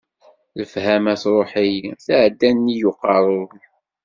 Lefhama 0.57 1.13
truḥ-iyi, 1.21 1.91
tɛedda 2.05 2.49
nnig 2.51 2.81
uqerru-w. 2.89 3.51